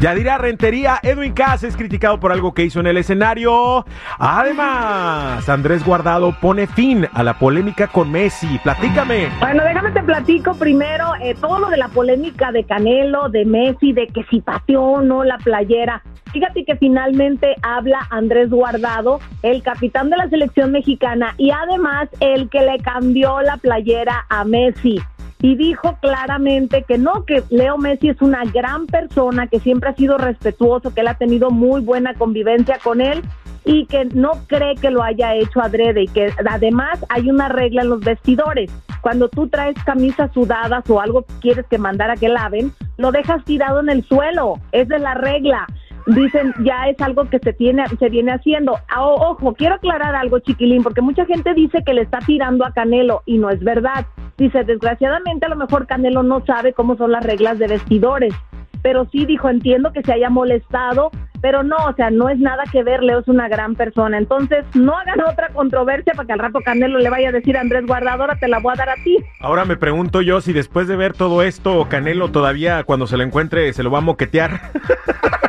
[0.00, 3.84] Yadira Rentería, Edwin Cass es criticado por algo que hizo en el escenario.
[4.18, 8.58] Además, Andrés Guardado pone fin a la polémica con Messi.
[8.62, 9.28] Platícame.
[9.40, 13.92] Bueno, déjame te platico primero eh, todo lo de la polémica de Canelo, de Messi,
[13.92, 16.02] de que si pateó o no la playera.
[16.32, 22.48] Fíjate que finalmente habla Andrés Guardado, el capitán de la selección mexicana y además el
[22.48, 24.98] que le cambió la playera a Messi
[25.42, 29.94] y dijo claramente que no, que Leo Messi es una gran persona, que siempre ha
[29.94, 33.22] sido respetuoso, que él ha tenido muy buena convivencia con él
[33.64, 37.82] y que no cree que lo haya hecho adrede y que además hay una regla
[37.82, 38.70] en los vestidores.
[39.00, 43.10] Cuando tú traes camisas sudadas o algo que quieres que mandar a que laven, lo
[43.12, 44.54] dejas tirado en el suelo.
[44.72, 45.66] Esa es la regla
[46.06, 48.78] dicen ya es algo que se tiene se viene haciendo.
[48.88, 52.64] Ah, o- ojo, quiero aclarar algo, chiquilín, porque mucha gente dice que le está tirando
[52.64, 54.06] a Canelo y no es verdad.
[54.40, 58.32] Dice, desgraciadamente a lo mejor Canelo no sabe cómo son las reglas de vestidores.
[58.80, 61.10] Pero sí dijo, entiendo que se haya molestado,
[61.40, 64.18] pero no, o sea, no es nada que ver, Leo es una gran persona.
[64.18, 67.60] Entonces, no hagan otra controversia para que al rato Canelo le vaya a decir a
[67.60, 69.18] Andrés Guardado, ahora te la voy a dar a ti.
[69.40, 73.22] Ahora me pregunto yo si después de ver todo esto, Canelo todavía cuando se lo
[73.22, 74.60] encuentre se lo va a moquetear.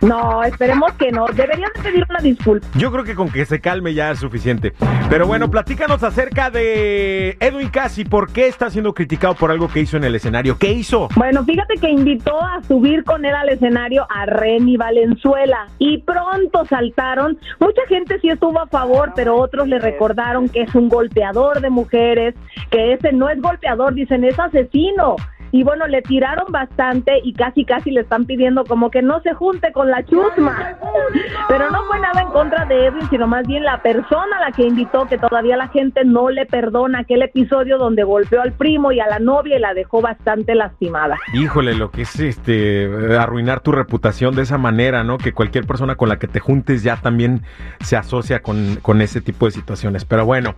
[0.00, 1.26] No, esperemos que no.
[1.26, 2.66] Deberían de pedir una disculpa.
[2.74, 4.72] Yo creo que con que se calme ya es suficiente.
[5.10, 8.04] Pero bueno, platícanos acerca de Edwin Casi.
[8.04, 10.56] ¿Por qué está siendo criticado por algo que hizo en el escenario?
[10.58, 11.08] ¿Qué hizo?
[11.16, 15.37] Bueno, fíjate que invitó a subir con él al escenario a Remy Valenzuela
[15.78, 17.38] y pronto saltaron.
[17.60, 21.70] Mucha gente sí estuvo a favor, pero otros le recordaron que es un golpeador de
[21.70, 22.34] mujeres,
[22.70, 25.16] que ese no es golpeador, dicen es asesino.
[25.50, 29.32] Y bueno, le tiraron bastante y casi casi le están pidiendo como que no se
[29.32, 30.76] junte con la chusma.
[32.00, 35.18] Nada en contra de Edwin, sino más bien la persona a la que invitó, que
[35.18, 39.18] todavía la gente no le perdona aquel episodio donde golpeó al primo y a la
[39.18, 41.16] novia y la dejó bastante lastimada.
[41.34, 45.18] Híjole, lo que es este arruinar tu reputación de esa manera, ¿no?
[45.18, 47.42] Que cualquier persona con la que te juntes ya también
[47.80, 50.04] se asocia con, con ese tipo de situaciones.
[50.04, 50.54] Pero bueno,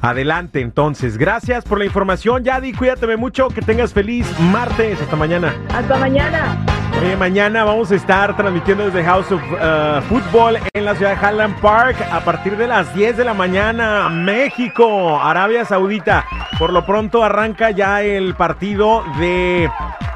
[0.00, 1.16] adelante entonces.
[1.16, 2.72] Gracias por la información, Yadi.
[2.72, 5.00] Cuídate mucho, que tengas feliz martes.
[5.00, 5.54] Hasta mañana.
[5.74, 6.71] Hasta mañana.
[7.02, 11.26] Oye, mañana vamos a estar transmitiendo desde House of uh, Football en la ciudad de
[11.26, 14.08] Highland Park a partir de las 10 de la mañana.
[14.08, 16.24] México, Arabia Saudita.
[16.60, 19.68] Por lo pronto arranca ya el partido de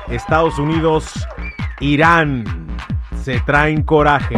[0.07, 1.27] Estados Unidos,
[1.81, 2.45] Irán.
[3.21, 4.37] Se traen coraje.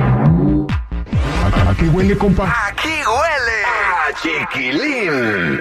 [1.69, 2.51] Aquí huele, compa.
[2.67, 3.59] Aquí huele
[3.93, 5.61] a chiquilín.